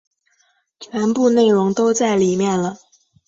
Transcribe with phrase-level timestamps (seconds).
[0.79, 2.75] 全部内容都在里面了